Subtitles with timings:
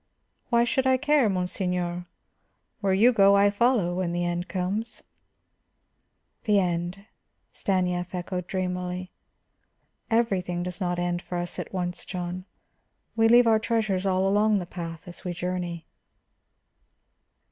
[0.49, 2.07] "Why should I care, monseigneur?
[2.79, 5.03] Where you go, I follow, when the end comes."
[6.45, 7.05] "The end,"
[7.53, 9.11] Stanief echoed dreamily.
[10.09, 12.45] "Everything does not end for us at once, John;
[13.15, 15.85] we leave our treasures all along the path as we journey."